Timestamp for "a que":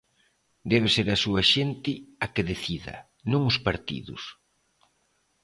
2.23-2.47